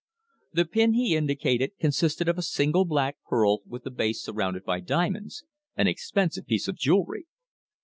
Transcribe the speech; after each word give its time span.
The 0.51 0.65
pin 0.65 0.93
he 0.95 1.15
indicated 1.15 1.77
consisted 1.77 2.27
of 2.27 2.39
a 2.39 2.41
single 2.41 2.85
black 2.85 3.17
pearl 3.29 3.59
with 3.67 3.83
the 3.83 3.91
base 3.91 4.19
surrounded 4.19 4.63
by 4.65 4.79
diamonds, 4.79 5.43
an 5.75 5.85
expensive 5.85 6.47
piece 6.47 6.67
of 6.67 6.75
jewellery. 6.75 7.27